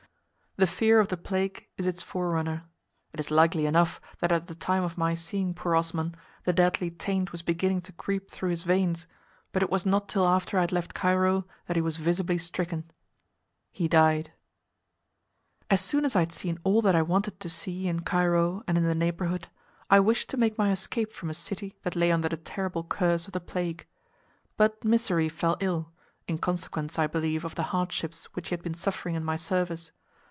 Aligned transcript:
The 0.57 0.67
fear 0.67 0.99
of 0.99 1.07
the 1.07 1.15
plague 1.15 1.69
is 1.77 1.87
its 1.87 2.03
forerunner. 2.03 2.65
It 3.13 3.21
is 3.21 3.31
likely 3.31 3.65
enough 3.65 4.01
that 4.19 4.33
at 4.33 4.47
the 4.47 4.53
time 4.53 4.83
of 4.83 4.97
my 4.97 5.13
seeing 5.13 5.53
poor 5.53 5.77
Osman 5.77 6.13
the 6.43 6.51
deadly 6.51 6.91
taint 6.91 7.31
was 7.31 7.41
beginning 7.41 7.79
to 7.83 7.93
creep 7.93 8.29
through 8.29 8.49
his 8.49 8.63
veins, 8.63 9.07
but 9.53 9.63
it 9.63 9.69
was 9.69 9.85
not 9.85 10.09
till 10.09 10.27
after 10.27 10.57
I 10.57 10.61
had 10.61 10.73
left 10.73 10.93
Cairo 10.93 11.47
that 11.67 11.77
he 11.77 11.81
was 11.81 11.95
visibly 11.95 12.37
stricken. 12.37 12.91
He 13.71 13.87
died. 13.87 14.33
As 15.69 15.79
soon 15.79 16.03
as 16.03 16.17
I 16.17 16.19
had 16.19 16.33
seen 16.33 16.59
all 16.65 16.81
that 16.81 16.97
I 16.97 17.01
wanted 17.01 17.39
to 17.39 17.47
see 17.47 17.87
in 17.87 18.01
Cairo 18.01 18.61
and 18.67 18.77
in 18.77 18.83
the 18.83 18.93
neighbourhood 18.93 19.47
I 19.89 20.01
wished 20.01 20.29
to 20.31 20.37
make 20.37 20.57
my 20.57 20.71
escape 20.73 21.13
from 21.13 21.29
a 21.29 21.33
city 21.33 21.77
that 21.83 21.95
lay 21.95 22.11
under 22.11 22.27
the 22.27 22.35
terrible 22.35 22.83
curse 22.83 23.25
of 23.25 23.31
the 23.31 23.39
plague, 23.39 23.87
but 24.57 24.81
Mysseri 24.83 25.29
fell 25.31 25.55
ill, 25.61 25.93
in 26.27 26.37
consequence, 26.39 26.99
I 26.99 27.07
believe, 27.07 27.45
of 27.45 27.55
the 27.55 27.63
hardships 27.71 28.25
which 28.35 28.49
he 28.49 28.53
had 28.53 28.61
been 28.61 28.73
suffering 28.75 29.15
in 29.15 29.23
my 29.23 29.37
service. 29.37 29.91